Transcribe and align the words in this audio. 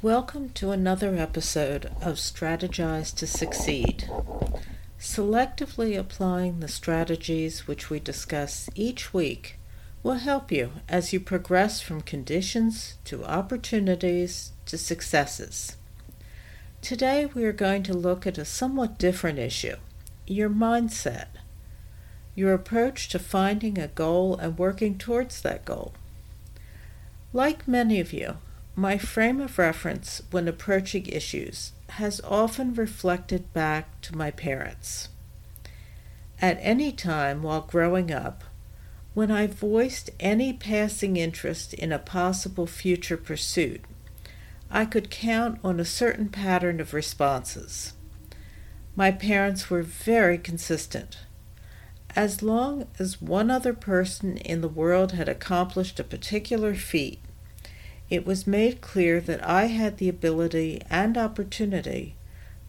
Welcome 0.00 0.50
to 0.50 0.70
another 0.70 1.16
episode 1.16 1.86
of 2.00 2.18
Strategize 2.18 3.12
to 3.16 3.26
Succeed. 3.26 4.08
Selectively 4.96 5.98
applying 5.98 6.60
the 6.60 6.68
strategies 6.68 7.66
which 7.66 7.90
we 7.90 7.98
discuss 7.98 8.70
each 8.76 9.12
week 9.12 9.58
will 10.04 10.14
help 10.14 10.52
you 10.52 10.70
as 10.88 11.12
you 11.12 11.18
progress 11.18 11.80
from 11.80 12.02
conditions 12.02 12.94
to 13.06 13.24
opportunities 13.24 14.52
to 14.66 14.78
successes. 14.78 15.76
Today 16.80 17.26
we 17.26 17.44
are 17.44 17.52
going 17.52 17.82
to 17.82 17.92
look 17.92 18.24
at 18.24 18.38
a 18.38 18.44
somewhat 18.44 18.98
different 18.98 19.40
issue 19.40 19.78
your 20.28 20.48
mindset, 20.48 21.26
your 22.36 22.54
approach 22.54 23.08
to 23.08 23.18
finding 23.18 23.78
a 23.78 23.88
goal 23.88 24.36
and 24.36 24.60
working 24.60 24.96
towards 24.96 25.42
that 25.42 25.64
goal. 25.64 25.92
Like 27.32 27.66
many 27.66 27.98
of 27.98 28.12
you, 28.12 28.36
my 28.78 28.96
frame 28.96 29.40
of 29.40 29.58
reference 29.58 30.22
when 30.30 30.46
approaching 30.46 31.04
issues 31.06 31.72
has 31.88 32.20
often 32.20 32.72
reflected 32.74 33.52
back 33.52 34.00
to 34.00 34.16
my 34.16 34.30
parents. 34.30 35.08
At 36.40 36.60
any 36.60 36.92
time 36.92 37.42
while 37.42 37.62
growing 37.62 38.12
up, 38.12 38.44
when 39.14 39.32
I 39.32 39.48
voiced 39.48 40.10
any 40.20 40.52
passing 40.52 41.16
interest 41.16 41.74
in 41.74 41.90
a 41.90 41.98
possible 41.98 42.68
future 42.68 43.16
pursuit, 43.16 43.80
I 44.70 44.84
could 44.84 45.10
count 45.10 45.58
on 45.64 45.80
a 45.80 45.84
certain 45.84 46.28
pattern 46.28 46.80
of 46.80 46.94
responses. 46.94 47.94
My 48.94 49.10
parents 49.10 49.68
were 49.68 49.82
very 49.82 50.38
consistent. 50.38 51.18
As 52.14 52.44
long 52.44 52.86
as 53.00 53.20
one 53.20 53.50
other 53.50 53.74
person 53.74 54.36
in 54.36 54.60
the 54.60 54.68
world 54.68 55.10
had 55.12 55.28
accomplished 55.28 55.98
a 55.98 56.04
particular 56.04 56.76
feat, 56.76 57.18
it 58.10 58.26
was 58.26 58.46
made 58.46 58.80
clear 58.80 59.20
that 59.20 59.46
I 59.46 59.66
had 59.66 59.98
the 59.98 60.08
ability 60.08 60.82
and 60.88 61.18
opportunity 61.18 62.14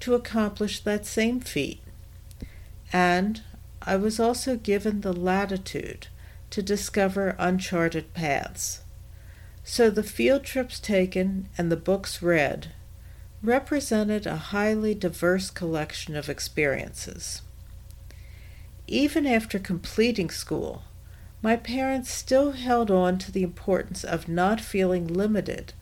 to 0.01 0.13
accomplish 0.13 0.81
that 0.81 1.05
same 1.05 1.39
feat. 1.39 1.81
And 2.91 3.41
I 3.81 3.95
was 3.95 4.19
also 4.19 4.55
given 4.55 5.01
the 5.01 5.13
latitude 5.13 6.07
to 6.49 6.61
discover 6.61 7.35
uncharted 7.39 8.13
paths. 8.13 8.81
So 9.63 9.89
the 9.89 10.03
field 10.03 10.43
trips 10.43 10.79
taken 10.79 11.47
and 11.57 11.71
the 11.71 11.77
books 11.77 12.21
read 12.21 12.73
represented 13.41 14.25
a 14.25 14.35
highly 14.35 14.93
diverse 14.93 15.49
collection 15.49 16.15
of 16.15 16.27
experiences. 16.27 17.41
Even 18.87 19.25
after 19.25 19.59
completing 19.59 20.29
school, 20.29 20.83
my 21.41 21.55
parents 21.55 22.11
still 22.11 22.51
held 22.51 22.91
on 22.91 23.17
to 23.17 23.31
the 23.31 23.43
importance 23.43 24.03
of 24.03 24.27
not 24.27 24.59
feeling 24.59 25.07
limited 25.07 25.73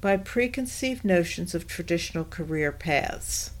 by 0.00 0.16
preconceived 0.16 1.04
notions 1.04 1.54
of 1.54 1.66
traditional 1.66 2.24
career 2.24 2.72
paths. 2.72 3.52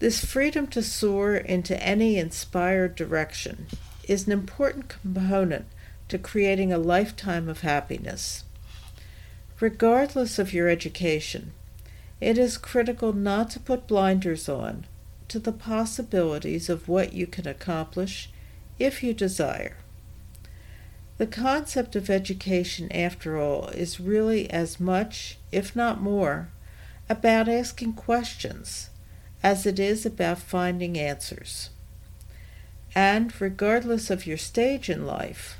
This 0.00 0.24
freedom 0.24 0.66
to 0.68 0.82
soar 0.82 1.36
into 1.36 1.80
any 1.80 2.18
inspired 2.18 2.96
direction 2.96 3.66
is 4.08 4.26
an 4.26 4.32
important 4.32 4.88
component 4.88 5.66
to 6.08 6.18
creating 6.18 6.72
a 6.72 6.78
lifetime 6.78 7.48
of 7.48 7.60
happiness. 7.60 8.42
Regardless 9.60 10.40
of 10.40 10.52
your 10.52 10.68
education, 10.68 11.52
it 12.20 12.36
is 12.36 12.58
critical 12.58 13.12
not 13.12 13.48
to 13.50 13.60
put 13.60 13.86
blinders 13.86 14.48
on 14.48 14.86
to 15.28 15.38
the 15.38 15.52
possibilities 15.52 16.68
of 16.68 16.88
what 16.88 17.12
you 17.12 17.28
can 17.28 17.46
accomplish 17.46 18.28
if 18.80 19.04
you 19.04 19.14
desire. 19.14 19.76
The 21.22 21.28
concept 21.28 21.94
of 21.94 22.10
education, 22.10 22.90
after 22.90 23.38
all, 23.38 23.68
is 23.68 24.00
really 24.00 24.50
as 24.50 24.80
much, 24.80 25.38
if 25.52 25.76
not 25.76 26.02
more, 26.02 26.48
about 27.08 27.48
asking 27.48 27.92
questions 27.92 28.90
as 29.40 29.64
it 29.64 29.78
is 29.78 30.04
about 30.04 30.40
finding 30.40 30.98
answers. 30.98 31.70
And 32.92 33.32
regardless 33.40 34.10
of 34.10 34.26
your 34.26 34.36
stage 34.36 34.90
in 34.90 35.06
life, 35.06 35.58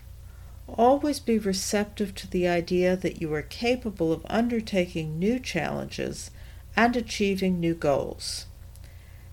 always 0.67 1.21
be 1.21 1.39
receptive 1.39 2.12
to 2.17 2.29
the 2.29 2.49
idea 2.49 2.97
that 2.97 3.21
you 3.21 3.33
are 3.33 3.43
capable 3.43 4.12
of 4.12 4.27
undertaking 4.29 5.17
new 5.17 5.39
challenges 5.39 6.33
and 6.75 6.97
achieving 6.97 7.61
new 7.61 7.77
goals. 7.77 8.47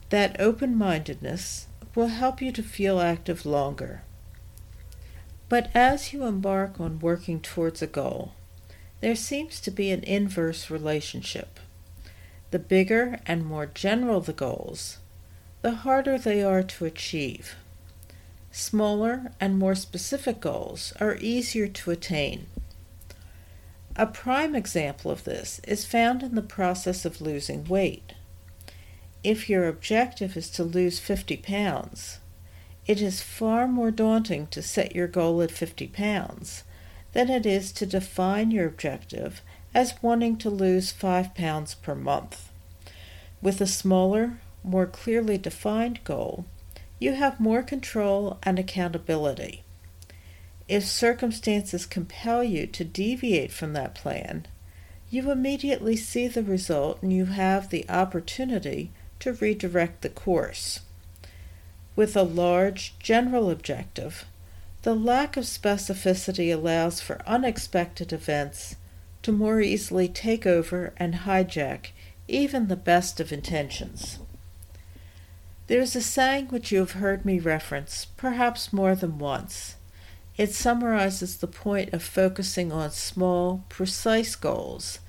That 0.09 0.39
open 0.39 0.77
mindedness 0.77 1.65
will 1.95 2.09
help 2.09 2.39
you 2.39 2.51
to 2.51 2.61
feel 2.61 2.99
active 2.99 3.47
longer. 3.47 4.03
But 5.49 5.71
as 5.73 6.13
you 6.13 6.25
embark 6.25 6.79
on 6.79 6.99
working 6.99 7.41
towards 7.41 7.81
a 7.81 7.87
goal, 7.87 8.33
there 9.01 9.15
seems 9.15 9.59
to 9.61 9.71
be 9.71 9.89
an 9.89 10.03
inverse 10.03 10.69
relationship. 10.69 11.59
The 12.51 12.59
bigger 12.59 13.19
and 13.25 13.45
more 13.45 13.65
general 13.65 14.21
the 14.21 14.33
goals, 14.33 14.99
the 15.61 15.71
harder 15.71 16.17
they 16.19 16.43
are 16.43 16.63
to 16.63 16.85
achieve. 16.85 17.55
Smaller 18.51 19.31
and 19.39 19.57
more 19.57 19.75
specific 19.75 20.39
goals 20.39 20.93
are 20.99 21.17
easier 21.19 21.67
to 21.67 21.91
attain. 21.91 22.45
A 23.95 24.05
prime 24.05 24.55
example 24.55 25.11
of 25.11 25.23
this 25.23 25.59
is 25.67 25.85
found 25.85 26.23
in 26.23 26.35
the 26.35 26.41
process 26.41 27.05
of 27.05 27.21
losing 27.21 27.65
weight. 27.65 28.13
If 29.23 29.49
your 29.49 29.67
objective 29.67 30.37
is 30.37 30.49
to 30.51 30.63
lose 30.63 30.99
50 30.99 31.37
pounds, 31.37 32.18
it 32.89 33.03
is 33.03 33.21
far 33.21 33.67
more 33.67 33.91
daunting 33.91 34.47
to 34.47 34.63
set 34.63 34.95
your 34.95 35.05
goal 35.05 35.43
at 35.43 35.51
50 35.51 35.85
pounds 35.89 36.63
than 37.13 37.29
it 37.29 37.45
is 37.45 37.71
to 37.71 37.85
define 37.85 38.49
your 38.49 38.65
objective 38.65 39.43
as 39.75 40.01
wanting 40.01 40.35
to 40.35 40.49
lose 40.49 40.91
5 40.91 41.35
pounds 41.35 41.75
per 41.75 41.93
month. 41.93 42.49
With 43.43 43.61
a 43.61 43.67
smaller, 43.67 44.39
more 44.63 44.87
clearly 44.87 45.37
defined 45.37 46.03
goal, 46.03 46.45
you 46.97 47.13
have 47.13 47.39
more 47.39 47.61
control 47.61 48.39
and 48.41 48.57
accountability. 48.57 49.63
If 50.67 50.83
circumstances 50.83 51.85
compel 51.85 52.43
you 52.43 52.65
to 52.65 52.83
deviate 52.83 53.51
from 53.51 53.73
that 53.73 53.93
plan, 53.93 54.47
you 55.11 55.29
immediately 55.29 55.95
see 55.95 56.27
the 56.27 56.41
result 56.41 57.03
and 57.03 57.13
you 57.13 57.25
have 57.25 57.69
the 57.69 57.87
opportunity 57.87 58.89
to 59.19 59.33
redirect 59.33 60.01
the 60.01 60.09
course. 60.09 60.79
With 61.95 62.15
a 62.15 62.23
large 62.23 62.93
general 62.99 63.49
objective, 63.49 64.25
the 64.83 64.95
lack 64.95 65.35
of 65.35 65.43
specificity 65.43 66.53
allows 66.53 67.01
for 67.01 67.21
unexpected 67.27 68.13
events 68.13 68.75
to 69.23 69.31
more 69.31 69.59
easily 69.59 70.07
take 70.07 70.45
over 70.45 70.93
and 70.97 71.13
hijack 71.13 71.87
even 72.27 72.67
the 72.67 72.75
best 72.75 73.19
of 73.19 73.33
intentions. 73.33 74.19
There 75.67 75.81
is 75.81 75.95
a 75.95 76.01
saying 76.01 76.47
which 76.47 76.71
you 76.71 76.79
have 76.79 76.93
heard 76.93 77.25
me 77.25 77.39
reference, 77.39 78.05
perhaps 78.17 78.71
more 78.71 78.95
than 78.95 79.19
once. 79.19 79.75
It 80.37 80.53
summarizes 80.53 81.37
the 81.37 81.47
point 81.47 81.93
of 81.93 82.01
focusing 82.01 82.71
on 82.71 82.91
small, 82.91 83.65
precise 83.67 84.35
goals, 84.35 84.99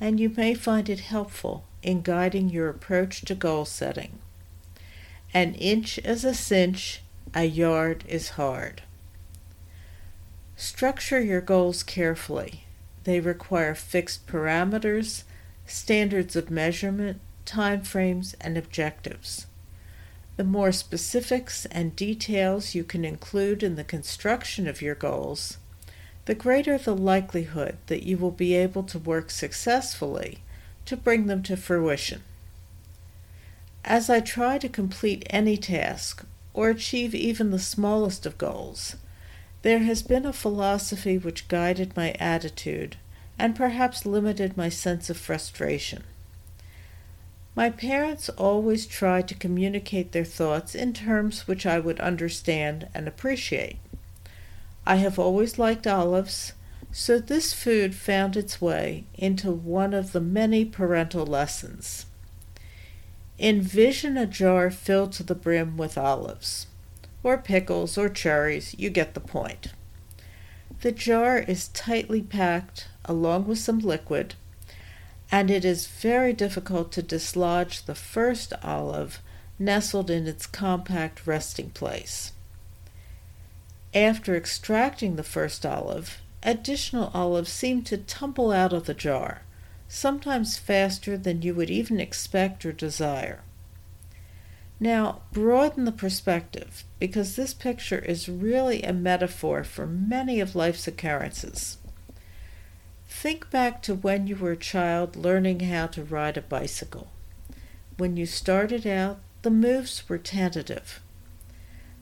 and 0.00 0.18
you 0.18 0.30
may 0.30 0.54
find 0.54 0.88
it 0.88 1.00
helpful 1.00 1.64
in 1.82 2.02
guiding 2.02 2.48
your 2.48 2.68
approach 2.68 3.22
to 3.26 3.34
goal 3.34 3.64
setting. 3.64 4.18
An 5.32 5.54
inch 5.54 5.98
is 5.98 6.24
a 6.24 6.34
cinch, 6.34 7.02
a 7.34 7.44
yard 7.44 8.02
is 8.08 8.30
hard. 8.30 8.82
Structure 10.56 11.20
your 11.20 11.40
goals 11.40 11.84
carefully. 11.84 12.64
They 13.04 13.20
require 13.20 13.76
fixed 13.76 14.26
parameters, 14.26 15.22
standards 15.66 16.34
of 16.34 16.50
measurement, 16.50 17.20
time 17.44 17.82
frames, 17.82 18.34
and 18.40 18.58
objectives. 18.58 19.46
The 20.36 20.44
more 20.44 20.72
specifics 20.72 21.64
and 21.66 21.94
details 21.94 22.74
you 22.74 22.82
can 22.82 23.04
include 23.04 23.62
in 23.62 23.76
the 23.76 23.84
construction 23.84 24.66
of 24.66 24.82
your 24.82 24.96
goals, 24.96 25.58
the 26.24 26.34
greater 26.34 26.76
the 26.76 26.96
likelihood 26.96 27.78
that 27.86 28.02
you 28.02 28.18
will 28.18 28.32
be 28.32 28.54
able 28.54 28.82
to 28.82 28.98
work 28.98 29.30
successfully 29.30 30.38
to 30.86 30.96
bring 30.96 31.26
them 31.26 31.42
to 31.44 31.56
fruition. 31.56 32.22
As 33.84 34.10
I 34.10 34.20
try 34.20 34.58
to 34.58 34.68
complete 34.68 35.26
any 35.30 35.56
task 35.56 36.24
or 36.52 36.68
achieve 36.68 37.14
even 37.14 37.50
the 37.50 37.58
smallest 37.58 38.26
of 38.26 38.36
goals, 38.36 38.96
there 39.62 39.80
has 39.80 40.02
been 40.02 40.26
a 40.26 40.32
philosophy 40.32 41.16
which 41.16 41.48
guided 41.48 41.96
my 41.96 42.12
attitude 42.12 42.96
and 43.38 43.56
perhaps 43.56 44.04
limited 44.04 44.56
my 44.56 44.68
sense 44.68 45.08
of 45.08 45.16
frustration. 45.16 46.04
My 47.54 47.70
parents 47.70 48.28
always 48.28 48.86
tried 48.86 49.26
to 49.28 49.34
communicate 49.34 50.12
their 50.12 50.24
thoughts 50.24 50.74
in 50.74 50.92
terms 50.92 51.48
which 51.48 51.66
I 51.66 51.78
would 51.80 52.00
understand 52.00 52.88
and 52.94 53.08
appreciate. 53.08 53.78
I 54.86 54.96
have 54.96 55.18
always 55.18 55.58
liked 55.58 55.86
olives, 55.86 56.52
so 56.92 57.18
this 57.18 57.52
food 57.52 57.94
found 57.94 58.36
its 58.36 58.60
way 58.60 59.04
into 59.14 59.50
one 59.50 59.94
of 59.94 60.12
the 60.12 60.20
many 60.20 60.64
parental 60.64 61.26
lessons. 61.26 62.06
Envision 63.40 64.16
a 64.16 64.26
jar 64.26 64.70
filled 64.70 65.12
to 65.12 65.22
the 65.22 65.34
brim 65.34 65.76
with 65.76 65.96
olives, 65.96 66.66
or 67.22 67.38
pickles, 67.38 67.96
or 67.96 68.08
cherries, 68.08 68.74
you 68.78 68.90
get 68.90 69.14
the 69.14 69.20
point. 69.20 69.68
The 70.82 70.92
jar 70.92 71.38
is 71.38 71.68
tightly 71.68 72.22
packed 72.22 72.88
along 73.06 73.46
with 73.46 73.58
some 73.58 73.78
liquid 73.78 74.34
and 75.32 75.50
it 75.50 75.64
is 75.64 75.86
very 75.86 76.32
difficult 76.32 76.90
to 76.92 77.02
dislodge 77.02 77.84
the 77.84 77.94
first 77.94 78.52
olive 78.62 79.20
nestled 79.58 80.10
in 80.10 80.26
its 80.26 80.46
compact 80.46 81.26
resting 81.26 81.70
place. 81.70 82.32
After 83.94 84.34
extracting 84.34 85.16
the 85.16 85.22
first 85.22 85.64
olive, 85.64 86.20
additional 86.42 87.10
olives 87.14 87.52
seem 87.52 87.82
to 87.82 87.98
tumble 87.98 88.50
out 88.50 88.72
of 88.72 88.86
the 88.86 88.94
jar, 88.94 89.42
sometimes 89.92 90.56
faster 90.56 91.18
than 91.18 91.42
you 91.42 91.52
would 91.52 91.68
even 91.68 91.98
expect 91.98 92.64
or 92.64 92.70
desire. 92.70 93.42
Now, 94.78 95.22
broaden 95.32 95.84
the 95.84 95.92
perspective 95.92 96.84
because 97.00 97.34
this 97.34 97.52
picture 97.52 97.98
is 97.98 98.28
really 98.28 98.84
a 98.84 98.92
metaphor 98.92 99.64
for 99.64 99.88
many 99.88 100.38
of 100.38 100.54
life's 100.54 100.86
occurrences. 100.86 101.76
Think 103.08 103.50
back 103.50 103.82
to 103.82 103.94
when 103.94 104.28
you 104.28 104.36
were 104.36 104.52
a 104.52 104.56
child 104.56 105.16
learning 105.16 105.60
how 105.60 105.88
to 105.88 106.04
ride 106.04 106.36
a 106.36 106.42
bicycle. 106.42 107.10
When 107.98 108.16
you 108.16 108.26
started 108.26 108.86
out, 108.86 109.18
the 109.42 109.50
moves 109.50 110.08
were 110.08 110.18
tentative. 110.18 111.00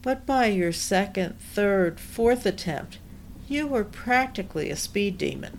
But 0.03 0.27
by 0.27 0.47
your 0.47 0.73
second, 0.73 1.41
third, 1.41 1.99
fourth 1.99 2.45
attempt, 2.45 2.99
you 3.49 3.67
were 3.67 3.83
practically 3.83 4.69
a 4.71 4.77
speed 4.77 5.17
demon. 5.17 5.59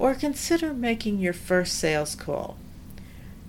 Or 0.00 0.14
consider 0.14 0.72
making 0.72 1.18
your 1.18 1.34
first 1.34 1.74
sales 1.74 2.14
call. 2.14 2.56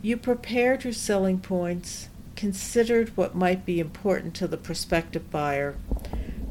You 0.02 0.18
prepared 0.18 0.84
your 0.84 0.92
selling 0.92 1.40
points, 1.40 2.10
considered 2.36 3.16
what 3.16 3.34
might 3.34 3.66
be 3.66 3.80
important 3.80 4.34
to 4.36 4.50
the 4.50 4.58
prospective 4.58 5.32
buyer, 5.32 5.78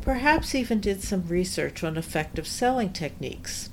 perhaps 0.01 0.55
even 0.55 0.81
did 0.81 1.03
some 1.03 1.29
research 1.29 1.85
on 1.85 1.99
effective 1.99 2.47
selling 2.47 2.95
techniques. 2.95 3.69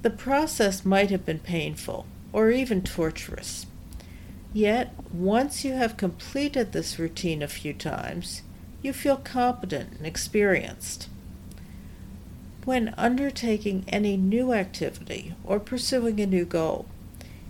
The 0.00 0.08
process 0.08 0.82
might 0.82 1.10
have 1.10 1.26
been 1.26 1.40
painful 1.40 2.06
or 2.32 2.50
even 2.50 2.80
torturous. 2.80 3.66
Yet, 4.54 4.94
once 5.12 5.62
you 5.62 5.74
have 5.74 5.98
completed 5.98 6.72
this 6.72 6.98
routine 6.98 7.42
a 7.42 7.48
few 7.48 7.74
times, 7.74 8.40
you 8.80 8.94
feel 8.94 9.18
competent 9.18 9.92
and 9.98 10.06
experienced. 10.06 11.10
When 12.64 12.94
undertaking 12.96 13.84
any 13.88 14.16
new 14.16 14.52
activity 14.52 15.34
or 15.42 15.58
pursuing 15.58 16.20
a 16.20 16.26
new 16.26 16.44
goal, 16.44 16.86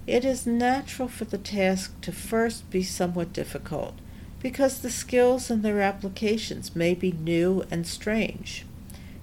it 0.07 0.25
is 0.25 0.47
natural 0.47 1.07
for 1.07 1.27
the 1.27 1.37
task 1.37 2.01
to 2.01 2.13
first 2.13 2.71
be 2.71 2.83
somewhat 2.83 3.35
difficult 3.35 3.95
because 4.41 4.81
the 4.81 4.91
skills 4.91 5.51
and 5.51 5.63
their 5.63 5.83
applications 5.83 6.75
may 6.75 6.95
be 6.95 7.13
new 7.13 7.65
and 7.71 7.87
strange. 7.87 8.65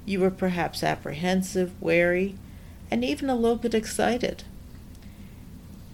You 0.06 0.24
are 0.24 0.32
perhaps 0.32 0.84
apprehensive, 0.84 1.72
wary, 1.82 2.36
and 2.92 3.04
even 3.04 3.30
a 3.30 3.36
little 3.36 3.58
bit 3.58 3.74
excited. 3.74 4.44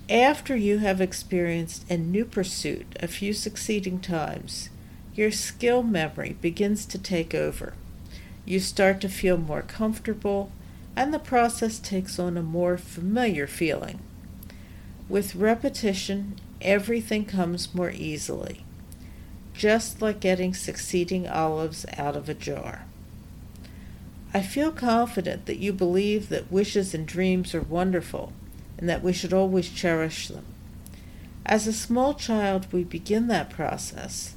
After 0.10 0.58
you 0.58 0.80
have 0.80 1.00
experienced 1.00 1.90
a 1.90 1.98
new 1.98 2.26
pursuit 2.26 2.98
a 3.00 3.08
few 3.08 3.32
succeeding 3.34 4.00
times, 4.00 4.70
your 5.16 5.32
skill 5.32 5.82
memory 5.84 6.36
begins 6.42 6.86
to 6.88 7.00
take 7.00 7.34
over. 7.34 7.74
You 8.46 8.60
start 8.60 9.02
to 9.02 9.10
feel 9.10 9.38
more 9.38 9.64
comfortable, 9.64 10.52
and 10.96 11.14
the 11.14 11.20
process 11.20 11.80
takes 11.80 12.20
on 12.20 12.38
a 12.38 12.44
more 12.44 12.78
familiar 12.78 13.48
feeling. 13.48 14.00
With 15.10 15.36
repetition, 15.36 16.36
everything 16.62 17.26
comes 17.26 17.74
more 17.74 17.92
easily, 17.92 18.64
just 19.54 20.02
like 20.02 20.20
getting 20.20 20.54
succeeding 20.54 21.28
olives 21.28 21.86
out 21.98 22.16
of 22.16 22.30
a 22.30 22.34
jar. 22.34 22.86
I 24.34 24.42
feel 24.42 24.72
confident 24.72 25.46
that 25.46 25.60
you 25.60 25.72
believe 25.74 26.30
that 26.30 26.52
wishes 26.52 26.94
and 26.94 27.08
dreams 27.08 27.56
are 27.56 27.62
wonderful 27.62 28.34
and 28.78 28.90
that 28.90 29.02
we 29.02 29.14
should 29.14 29.34
always 29.34 29.70
cherish 29.70 30.28
them. 30.28 30.46
As 31.46 31.68
a 31.68 31.74
small 31.74 32.14
child, 32.14 32.68
we 32.72 32.84
begin 32.84 33.28
that 33.28 33.50
process, 33.50 34.36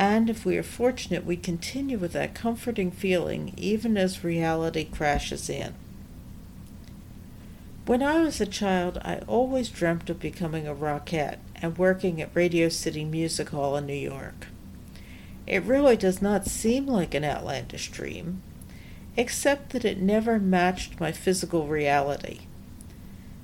and 0.00 0.30
if 0.30 0.46
we 0.46 0.56
are 0.56 0.62
fortunate, 0.62 1.26
we 1.26 1.36
continue 1.36 1.98
with 1.98 2.14
that 2.14 2.34
comforting 2.34 2.90
feeling 2.90 3.52
even 3.58 3.98
as 3.98 4.24
reality 4.24 4.82
crashes 4.82 5.50
in. 5.50 5.74
When 7.84 8.02
I 8.02 8.22
was 8.22 8.40
a 8.40 8.46
child, 8.46 8.96
I 9.02 9.18
always 9.26 9.68
dreamt 9.68 10.08
of 10.08 10.18
becoming 10.18 10.66
a 10.66 10.74
rockette 10.74 11.36
and 11.56 11.76
working 11.76 12.22
at 12.22 12.30
Radio 12.32 12.70
City 12.70 13.04
Music 13.04 13.50
Hall 13.50 13.76
in 13.76 13.84
New 13.84 13.92
York. 13.92 14.46
It 15.46 15.64
really 15.64 15.98
does 15.98 16.22
not 16.22 16.46
seem 16.46 16.86
like 16.86 17.12
an 17.12 17.24
outlandish 17.24 17.90
dream, 17.90 18.40
except 19.18 19.68
that 19.70 19.84
it 19.84 20.00
never 20.00 20.38
matched 20.38 20.98
my 20.98 21.12
physical 21.12 21.66
reality. 21.66 22.40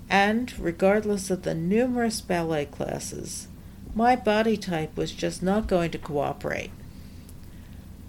And, 0.08 0.58
regardless 0.58 1.28
of 1.28 1.42
the 1.42 1.54
numerous 1.54 2.22
ballet 2.22 2.64
classes, 2.64 3.48
my 3.96 4.14
body 4.14 4.58
type 4.58 4.94
was 4.94 5.10
just 5.10 5.42
not 5.42 5.66
going 5.66 5.90
to 5.90 5.96
cooperate. 5.96 6.70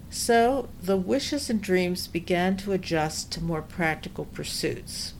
So, 0.09 0.67
the 0.83 0.97
wishes 0.97 1.49
and 1.49 1.61
dreams 1.61 2.07
began 2.07 2.57
to 2.57 2.73
adjust 2.73 3.31
to 3.31 3.43
more 3.43 3.61
practical 3.61 4.25
pursuits. 4.25 5.13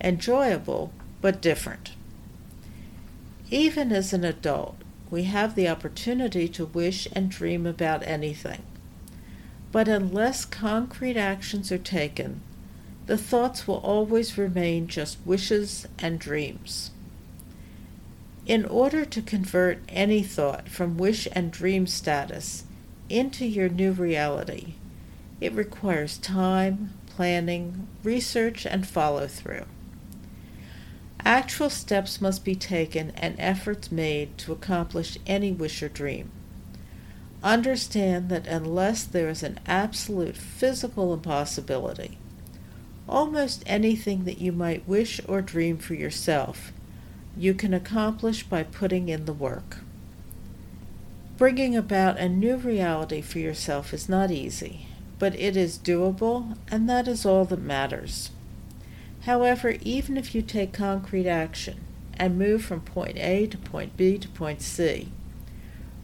Enjoyable, 0.00 0.92
but 1.20 1.40
different. 1.40 1.92
Even 3.50 3.92
as 3.92 4.12
an 4.12 4.24
adult, 4.24 4.76
we 5.10 5.24
have 5.24 5.54
the 5.54 5.68
opportunity 5.68 6.48
to 6.48 6.66
wish 6.66 7.06
and 7.12 7.30
dream 7.30 7.64
about 7.64 8.04
anything. 8.04 8.62
But 9.70 9.86
unless 9.86 10.44
concrete 10.44 11.16
actions 11.16 11.70
are 11.70 11.78
taken, 11.78 12.40
the 13.06 13.18
thoughts 13.18 13.68
will 13.68 13.78
always 13.78 14.36
remain 14.36 14.88
just 14.88 15.18
wishes 15.24 15.86
and 16.00 16.18
dreams. 16.18 16.90
In 18.46 18.64
order 18.64 19.04
to 19.04 19.22
convert 19.22 19.80
any 19.88 20.22
thought 20.22 20.68
from 20.68 20.96
wish 20.96 21.28
and 21.32 21.50
dream 21.50 21.86
status 21.86 22.64
into 23.08 23.44
your 23.46 23.68
new 23.68 23.92
reality, 23.92 24.74
it 25.40 25.52
requires 25.52 26.18
time, 26.18 26.92
planning, 27.06 27.86
research, 28.02 28.66
and 28.66 28.86
follow 28.86 29.26
through. 29.26 29.66
Actual 31.24 31.68
steps 31.68 32.20
must 32.20 32.44
be 32.44 32.54
taken 32.54 33.10
and 33.10 33.34
efforts 33.38 33.92
made 33.92 34.36
to 34.38 34.52
accomplish 34.52 35.18
any 35.26 35.52
wish 35.52 35.82
or 35.82 35.88
dream. 35.88 36.30
Understand 37.42 38.28
that 38.30 38.46
unless 38.46 39.04
there 39.04 39.28
is 39.28 39.42
an 39.42 39.60
absolute 39.66 40.36
physical 40.36 41.12
impossibility, 41.12 42.18
almost 43.08 43.62
anything 43.66 44.24
that 44.24 44.40
you 44.40 44.52
might 44.52 44.88
wish 44.88 45.20
or 45.28 45.42
dream 45.42 45.76
for 45.76 45.94
yourself, 45.94 46.72
you 47.36 47.54
can 47.54 47.72
accomplish 47.72 48.42
by 48.42 48.62
putting 48.62 49.08
in 49.08 49.24
the 49.24 49.32
work. 49.32 49.78
Bringing 51.36 51.76
about 51.76 52.18
a 52.18 52.28
new 52.28 52.56
reality 52.56 53.20
for 53.20 53.38
yourself 53.38 53.94
is 53.94 54.08
not 54.08 54.30
easy, 54.30 54.86
but 55.18 55.34
it 55.36 55.56
is 55.56 55.78
doable, 55.78 56.56
and 56.70 56.88
that 56.88 57.08
is 57.08 57.24
all 57.24 57.44
that 57.46 57.60
matters. 57.60 58.30
However, 59.22 59.76
even 59.82 60.16
if 60.16 60.34
you 60.34 60.42
take 60.42 60.72
concrete 60.72 61.26
action 61.26 61.80
and 62.18 62.38
move 62.38 62.64
from 62.64 62.80
point 62.80 63.16
A 63.18 63.46
to 63.46 63.58
point 63.58 63.96
B 63.96 64.18
to 64.18 64.28
point 64.28 64.62
C, 64.62 65.12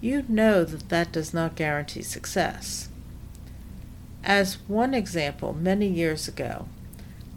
you 0.01 0.25
know 0.29 0.65
that 0.65 0.89
that 0.89 1.13
does 1.13 1.35
not 1.35 1.57
guarantee 1.57 2.03
success. 2.03 2.89
As 4.23 4.55
one 4.69 4.95
example, 4.95 5.53
many 5.53 5.87
years 5.87 6.29
ago, 6.29 6.69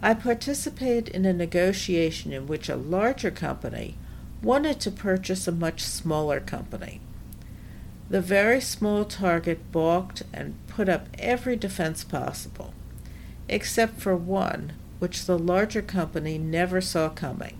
I 0.02 0.14
participated 0.14 1.08
in 1.08 1.26
a 1.26 1.32
negotiation 1.32 2.32
in 2.32 2.46
which 2.46 2.70
a 2.70 2.76
larger 2.76 3.30
company 3.30 3.96
wanted 4.42 4.80
to 4.80 4.90
purchase 4.90 5.46
a 5.46 5.52
much 5.52 5.82
smaller 5.82 6.40
company. 6.40 7.00
The 8.08 8.22
very 8.22 8.60
small 8.62 9.04
target 9.04 9.70
balked 9.70 10.22
and 10.32 10.54
put 10.68 10.88
up 10.88 11.08
every 11.18 11.54
defense 11.54 12.02
possible, 12.02 12.72
except 13.48 14.00
for 14.00 14.16
one 14.16 14.72
which 15.00 15.26
the 15.26 15.38
larger 15.38 15.82
company 15.82 16.38
never 16.38 16.80
saw 16.80 17.10
coming. 17.10 17.58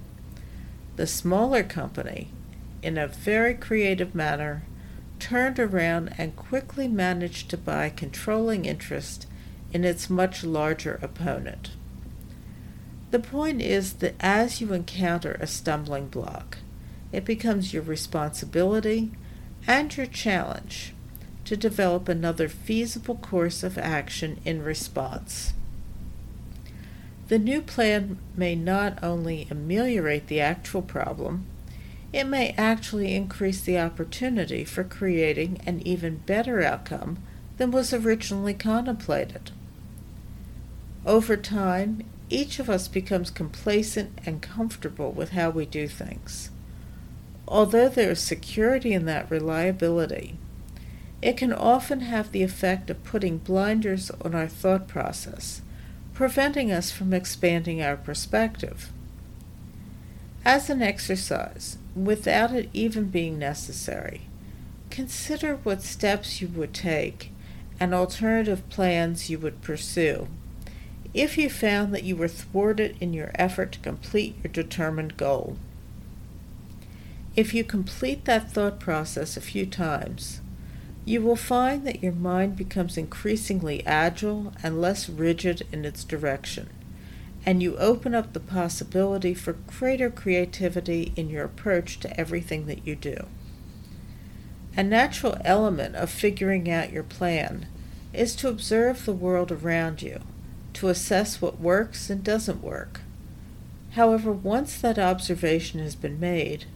The 0.97 1.07
smaller 1.07 1.63
company, 1.63 2.31
in 2.83 2.97
a 2.97 3.07
very 3.07 3.55
creative 3.55 4.15
manner, 4.15 4.63
turned 5.19 5.59
around 5.59 6.15
and 6.17 6.35
quickly 6.37 6.89
managed 6.89 7.51
to 7.51 7.59
buy 7.59 7.91
controlling 7.91 8.65
interest 8.65 9.27
in 9.73 9.85
its 9.85 10.09
much 10.09 10.43
larger 10.43 10.99
opponent. 11.03 11.71
The 13.11 13.19
point 13.19 13.61
is 13.61 13.95
that 13.95 14.15
as 14.21 14.61
you 14.61 14.73
encounter 14.73 15.37
a 15.41 15.47
stumbling 15.47 16.09
block, 16.09 16.59
it 17.13 17.25
becomes 17.25 17.73
your 17.73 17.83
responsibility 17.83 19.11
and 19.67 19.95
your 19.97 20.07
challenge 20.07 20.95
to 21.45 21.57
develop 21.57 22.09
another 22.09 22.49
feasible 22.49 23.17
course 23.17 23.65
of 23.65 23.77
action 23.77 24.41
in 24.45 24.63
response. 24.63 25.53
The 27.27 27.39
new 27.39 27.61
plan 27.63 28.19
may 28.37 28.55
not 28.55 29.03
only 29.03 29.49
ameliorate 29.51 30.29
the 30.29 30.41
actual 30.41 30.83
problem, 30.83 31.47
it 32.13 32.25
may 32.25 32.55
actually 32.59 33.15
increase 33.15 33.61
the 33.61 33.79
opportunity 33.79 34.65
for 34.65 34.83
creating 34.83 35.61
an 35.67 35.81
even 35.87 36.19
better 36.27 36.63
outcome 36.63 37.19
than 37.57 37.71
was 37.71 37.93
originally 37.93 38.55
contemplated. 38.55 39.53
Over 41.07 41.37
time, 41.37 42.05
each 42.31 42.61
of 42.61 42.71
us 42.71 42.87
becomes 42.87 43.29
complacent 43.29 44.19
and 44.25 44.41
comfortable 44.41 45.11
with 45.11 45.31
how 45.31 45.51
we 45.51 45.67
do 45.67 45.89
things. 45.89 46.51
Although 47.47 47.89
there 47.89 48.13
is 48.13 48.21
security 48.21 48.93
in 48.93 49.05
that 49.07 49.31
reliability, 49.31 50.37
it 51.21 51.37
can 51.37 51.53
often 51.53 52.01
have 52.01 52.31
the 52.31 52.45
effect 52.45 52.89
of 52.89 53.05
putting 53.05 53.39
blinders 53.39 54.11
on 54.25 54.35
our 54.35 54.47
thought 54.47 54.87
process, 54.87 55.61
preventing 56.15 56.71
us 56.71 56.93
from 56.93 57.13
expanding 57.13 57.83
our 57.83 57.97
perspective. 57.97 58.93
As 60.45 60.71
an 60.71 60.81
exercise, 60.81 61.77
without 61.97 62.53
it 62.53 62.71
even 62.73 63.11
being 63.11 63.39
necessary, 63.39 64.23
consider 64.89 65.57
what 65.57 65.83
steps 65.83 66.41
you 66.41 66.49
would 66.49 66.73
take 66.73 67.33
and 67.81 67.93
alternative 67.93 68.67
plans 68.71 69.29
you 69.29 69.39
would 69.39 69.61
pursue 69.61 70.29
if 71.13 71.37
you 71.37 71.51
found 71.51 71.93
that 71.93 72.05
you 72.05 72.15
were 72.15 72.29
thwarted 72.29 72.97
in 73.01 73.13
your 73.13 73.33
effort 73.35 73.73
to 73.73 73.79
complete 73.81 74.37
your 74.43 74.53
determined 74.53 75.17
goal. 75.17 75.57
If 77.37 77.55
you 77.55 77.65
complete 77.65 78.25
that 78.25 78.51
thought 78.51 78.81
process 78.81 79.37
a 79.37 79.41
few 79.41 79.67
times, 79.67 80.41
you 81.05 81.21
will 81.21 81.37
find 81.37 81.87
that 81.87 82.03
your 82.03 82.13
mind 82.13 82.57
becomes 82.57 82.97
increasingly 82.97 83.85
agile 83.87 84.53
and 84.63 84.81
less 84.81 85.09
rigid 85.09 85.67
in 85.73 85.85
its 85.85 86.05
direction, 86.05 86.69
and 87.47 87.63
you 87.63 87.77
open 87.79 88.15
up 88.15 88.33
the 88.33 88.41
possibility 88.41 89.35
for 89.35 89.55
greater 89.55 90.11
creativity 90.11 91.13
in 91.17 91.31
your 91.31 91.45
approach 91.45 91.99
to 92.01 92.21
everything 92.21 92.67
that 92.67 92.87
you 92.87 92.95
do. 92.95 93.27
A 94.77 94.83
natural 94.83 95.37
element 95.45 95.97
of 95.97 96.11
figuring 96.11 96.71
out 96.71 96.93
your 96.93 97.03
plan 97.03 97.67
is 98.13 98.37
to 98.37 98.49
observe 98.49 99.05
the 99.05 99.13
world 99.13 99.51
around 99.51 100.03
you, 100.03 100.21
to 100.75 100.89
assess 100.89 101.41
what 101.41 101.61
works 101.61 102.11
and 102.11 102.23
doesn't 102.23 102.63
work. 102.63 103.01
However, 103.93 104.33
once 104.33 104.81
that 104.81 104.99
observation 104.99 105.81
has 105.81 105.97
been 105.97 106.21
made, 106.21 106.67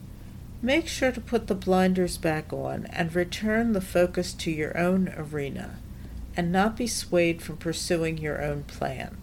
Make 0.65 0.87
sure 0.87 1.11
to 1.11 1.21
put 1.21 1.45
the 1.45 1.53
blinders 1.53 2.17
back 2.17 2.51
on 2.51 2.87
and 2.87 3.13
return 3.13 3.73
the 3.73 3.81
focus 3.81 4.33
to 4.33 4.49
your 4.49 4.75
own 4.75 5.13
arena 5.15 5.77
and 6.35 6.51
not 6.51 6.75
be 6.75 6.87
swayed 6.87 7.43
from 7.43 7.57
pursuing 7.57 8.17
your 8.17 8.41
own 8.41 8.63
plan. 8.63 9.15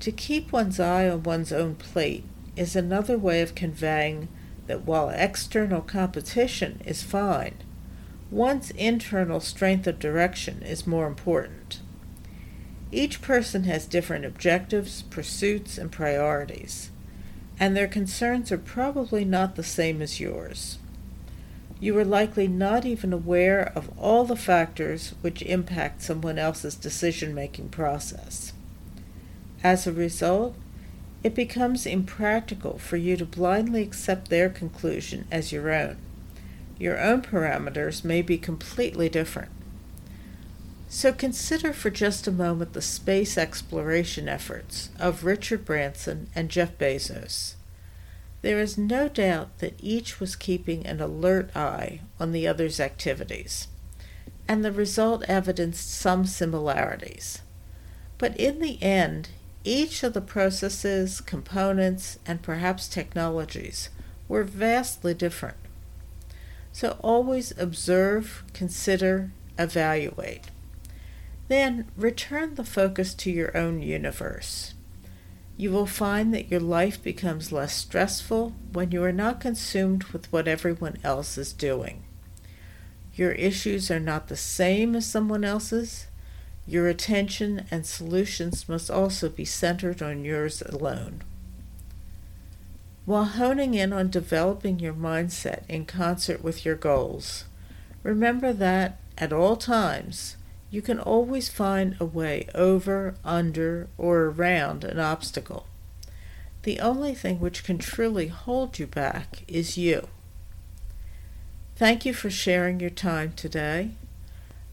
To 0.00 0.10
keep 0.10 0.50
one's 0.50 0.80
eye 0.80 1.08
on 1.08 1.22
one's 1.22 1.52
own 1.52 1.76
plate 1.76 2.24
is 2.56 2.74
another 2.74 3.16
way 3.16 3.42
of 3.42 3.54
conveying 3.54 4.26
that 4.66 4.84
while 4.84 5.08
external 5.10 5.82
competition 5.82 6.80
is 6.84 7.04
fine, 7.04 7.54
one's 8.28 8.72
internal 8.72 9.38
strength 9.38 9.86
of 9.86 10.00
direction 10.00 10.62
is 10.62 10.84
more 10.84 11.06
important. 11.06 11.78
Each 12.90 13.20
person 13.20 13.64
has 13.64 13.86
different 13.86 14.24
objectives, 14.24 15.02
pursuits, 15.02 15.78
and 15.78 15.92
priorities 15.92 16.90
and 17.60 17.76
their 17.76 17.88
concerns 17.88 18.52
are 18.52 18.58
probably 18.58 19.24
not 19.24 19.56
the 19.56 19.62
same 19.62 20.00
as 20.00 20.20
yours. 20.20 20.78
You 21.80 21.96
are 21.98 22.04
likely 22.04 22.48
not 22.48 22.84
even 22.84 23.12
aware 23.12 23.72
of 23.74 23.90
all 23.98 24.24
the 24.24 24.36
factors 24.36 25.14
which 25.20 25.42
impact 25.42 26.02
someone 26.02 26.38
else's 26.38 26.74
decision 26.74 27.34
making 27.34 27.68
process. 27.70 28.52
As 29.62 29.86
a 29.86 29.92
result, 29.92 30.56
it 31.24 31.34
becomes 31.34 31.86
impractical 31.86 32.78
for 32.78 32.96
you 32.96 33.16
to 33.16 33.24
blindly 33.24 33.82
accept 33.82 34.28
their 34.28 34.48
conclusion 34.48 35.26
as 35.30 35.52
your 35.52 35.72
own. 35.72 35.96
Your 36.78 37.00
own 37.00 37.22
parameters 37.22 38.04
may 38.04 38.22
be 38.22 38.38
completely 38.38 39.08
different. 39.08 39.50
So 40.90 41.12
consider 41.12 41.74
for 41.74 41.90
just 41.90 42.26
a 42.26 42.32
moment 42.32 42.72
the 42.72 42.80
space 42.80 43.36
exploration 43.36 44.26
efforts 44.26 44.88
of 44.98 45.22
Richard 45.22 45.66
Branson 45.66 46.28
and 46.34 46.48
Jeff 46.48 46.78
Bezos. 46.78 47.54
There 48.40 48.58
is 48.58 48.78
no 48.78 49.08
doubt 49.08 49.58
that 49.58 49.78
each 49.80 50.18
was 50.18 50.34
keeping 50.34 50.86
an 50.86 51.00
alert 51.00 51.54
eye 51.54 52.00
on 52.18 52.32
the 52.32 52.48
other's 52.48 52.80
activities, 52.80 53.68
and 54.48 54.64
the 54.64 54.72
result 54.72 55.24
evidenced 55.28 55.90
some 55.92 56.24
similarities. 56.24 57.42
But 58.16 58.34
in 58.38 58.60
the 58.60 58.82
end, 58.82 59.28
each 59.64 60.02
of 60.02 60.14
the 60.14 60.22
processes, 60.22 61.20
components, 61.20 62.18
and 62.24 62.40
perhaps 62.40 62.88
technologies 62.88 63.90
were 64.26 64.44
vastly 64.44 65.12
different. 65.12 65.58
So 66.72 66.96
always 67.02 67.52
observe, 67.58 68.42
consider, 68.54 69.32
evaluate. 69.58 70.46
Then 71.48 71.86
return 71.96 72.54
the 72.54 72.64
focus 72.64 73.14
to 73.14 73.30
your 73.30 73.56
own 73.56 73.82
universe. 73.82 74.74
You 75.56 75.72
will 75.72 75.86
find 75.86 76.32
that 76.32 76.50
your 76.50 76.60
life 76.60 77.02
becomes 77.02 77.50
less 77.50 77.74
stressful 77.74 78.52
when 78.72 78.92
you 78.92 79.02
are 79.02 79.12
not 79.12 79.40
consumed 79.40 80.04
with 80.04 80.32
what 80.32 80.46
everyone 80.46 80.98
else 81.02 81.36
is 81.36 81.52
doing. 81.52 82.04
Your 83.14 83.32
issues 83.32 83.90
are 83.90 83.98
not 83.98 84.28
the 84.28 84.36
same 84.36 84.94
as 84.94 85.06
someone 85.06 85.42
else's. 85.42 86.06
Your 86.66 86.86
attention 86.86 87.64
and 87.70 87.84
solutions 87.84 88.68
must 88.68 88.90
also 88.90 89.28
be 89.28 89.44
centered 89.44 90.00
on 90.00 90.24
yours 90.24 90.62
alone. 90.62 91.22
While 93.04 93.24
honing 93.24 93.72
in 93.74 93.92
on 93.92 94.10
developing 94.10 94.78
your 94.78 94.92
mindset 94.92 95.62
in 95.66 95.86
concert 95.86 96.44
with 96.44 96.64
your 96.64 96.76
goals, 96.76 97.44
remember 98.02 98.52
that, 98.52 99.00
at 99.16 99.32
all 99.32 99.56
times, 99.56 100.36
you 100.70 100.82
can 100.82 100.98
always 100.98 101.48
find 101.48 101.96
a 101.98 102.04
way 102.04 102.48
over, 102.54 103.14
under, 103.24 103.88
or 103.96 104.24
around 104.24 104.84
an 104.84 104.98
obstacle. 104.98 105.66
The 106.62 106.80
only 106.80 107.14
thing 107.14 107.40
which 107.40 107.64
can 107.64 107.78
truly 107.78 108.28
hold 108.28 108.78
you 108.78 108.86
back 108.86 109.42
is 109.48 109.78
you. 109.78 110.08
Thank 111.76 112.04
you 112.04 112.12
for 112.12 112.28
sharing 112.28 112.80
your 112.80 112.90
time 112.90 113.32
today. 113.34 113.92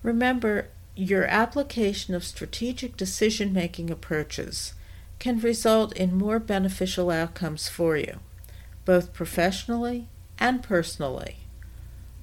Remember, 0.04 0.68
your 0.96 1.26
application 1.26 2.16
of 2.16 2.24
strategic 2.24 2.98
decision 2.98 3.54
making 3.54 3.90
approaches 3.90 4.74
can 5.20 5.40
result 5.40 5.94
in 5.94 6.18
more 6.18 6.40
beneficial 6.40 7.12
outcomes 7.12 7.70
for 7.70 7.96
you, 7.96 8.20
both 8.86 9.14
professionally 9.14 10.08
and 10.40 10.64
personally. 10.64 11.38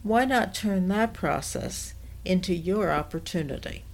Why 0.02 0.24
not 0.24 0.54
turn 0.54 0.88
that 0.88 1.14
process 1.14 1.94
into 2.24 2.54
your 2.54 2.90
opportunity. 2.92 3.84